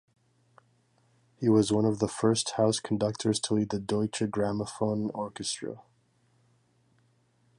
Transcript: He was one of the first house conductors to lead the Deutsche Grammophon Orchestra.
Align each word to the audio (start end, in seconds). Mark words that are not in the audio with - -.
He 1.39 1.47
was 1.47 1.71
one 1.71 1.85
of 1.85 1.99
the 1.99 2.07
first 2.07 2.53
house 2.57 2.79
conductors 2.79 3.39
to 3.41 3.53
lead 3.53 3.69
the 3.69 3.79
Deutsche 3.79 4.23
Grammophon 4.31 5.11
Orchestra. 5.13 5.83